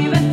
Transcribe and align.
even 0.00 0.29